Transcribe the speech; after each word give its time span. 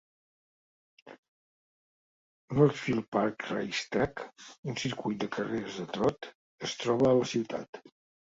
Northfield 2.51 3.07
Park 3.11 3.45
Race 3.53 3.85
Track, 3.91 4.23
un 4.73 4.79
circuit 4.85 5.21
de 5.25 5.29
carreres 5.35 5.77
de 5.83 5.87
trot, 5.99 6.29
es 6.69 6.75
troba 6.85 7.09
a 7.13 7.21
la 7.21 7.29
ciutat. 7.35 7.81